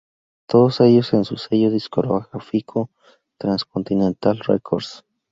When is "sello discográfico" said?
1.37-2.89